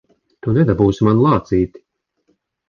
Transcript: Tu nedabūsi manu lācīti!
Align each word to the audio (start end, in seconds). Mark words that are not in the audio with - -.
Tu 0.45 0.53
nedabūsi 0.55 1.05
manu 1.09 1.27
lācīti! 1.35 1.83